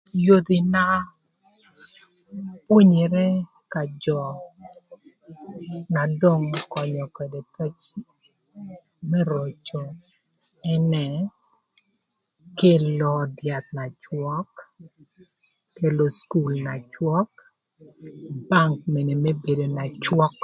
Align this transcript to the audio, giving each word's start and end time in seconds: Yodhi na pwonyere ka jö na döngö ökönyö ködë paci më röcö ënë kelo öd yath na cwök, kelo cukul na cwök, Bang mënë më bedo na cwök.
Yodhi 0.25 0.57
na 0.73 0.83
pwonyere 2.65 3.25
ka 3.71 3.81
jö 4.03 4.19
na 5.93 6.01
döngö 6.19 6.57
ökönyö 6.63 7.05
ködë 7.17 7.41
paci 7.53 7.97
më 9.09 9.19
röcö 9.31 9.83
ënë 10.73 11.07
kelo 12.59 13.09
öd 13.23 13.35
yath 13.49 13.69
na 13.77 13.85
cwök, 14.03 14.51
kelo 15.77 16.05
cukul 16.17 16.53
na 16.65 16.73
cwök, 16.93 17.31
Bang 18.49 18.73
mënë 18.93 19.13
më 19.23 19.31
bedo 19.43 19.65
na 19.75 19.83
cwök. 20.05 20.33